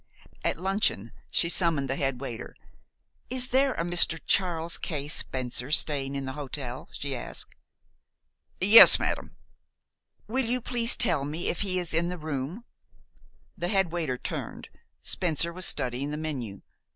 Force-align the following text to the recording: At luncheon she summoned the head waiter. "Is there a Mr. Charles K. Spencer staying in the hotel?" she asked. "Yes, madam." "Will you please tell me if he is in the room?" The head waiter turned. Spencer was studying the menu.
At 0.43 0.57
luncheon 0.59 1.11
she 1.29 1.47
summoned 1.47 1.87
the 1.87 1.95
head 1.95 2.19
waiter. 2.19 2.55
"Is 3.29 3.49
there 3.49 3.75
a 3.75 3.83
Mr. 3.83 4.19
Charles 4.25 4.79
K. 4.79 5.07
Spencer 5.07 5.69
staying 5.71 6.15
in 6.15 6.25
the 6.25 6.33
hotel?" 6.33 6.89
she 6.91 7.15
asked. 7.15 7.55
"Yes, 8.59 8.97
madam." 8.97 9.35
"Will 10.25 10.45
you 10.47 10.59
please 10.59 10.97
tell 10.97 11.23
me 11.23 11.49
if 11.49 11.61
he 11.61 11.77
is 11.77 11.93
in 11.93 12.07
the 12.07 12.17
room?" 12.17 12.65
The 13.55 13.67
head 13.67 13.91
waiter 13.91 14.17
turned. 14.17 14.69
Spencer 15.03 15.53
was 15.53 15.67
studying 15.67 16.09
the 16.09 16.17
menu. 16.17 16.63